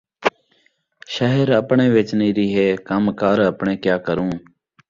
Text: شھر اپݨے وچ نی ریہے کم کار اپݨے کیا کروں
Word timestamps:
شھر 1.13 1.45
اپݨے 1.61 1.85
وچ 1.95 2.09
نی 2.19 2.29
ریہے 2.37 2.67
کم 2.87 3.03
کار 3.19 3.37
اپݨے 3.51 3.73
کیا 3.83 3.95
کروں 4.05 4.31